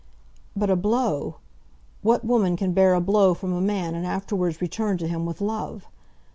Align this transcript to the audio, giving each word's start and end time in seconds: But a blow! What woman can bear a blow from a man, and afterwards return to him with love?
But 0.55 0.71
a 0.71 0.75
blow! 0.75 1.35
What 2.01 2.25
woman 2.25 2.55
can 2.57 2.73
bear 2.73 2.95
a 2.95 2.99
blow 2.99 3.35
from 3.35 3.53
a 3.53 3.61
man, 3.61 3.93
and 3.93 4.03
afterwards 4.03 4.59
return 4.59 4.97
to 4.97 5.07
him 5.07 5.27
with 5.27 5.39
love? 5.41 5.85